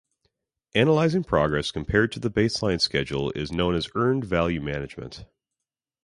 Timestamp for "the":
2.19-2.31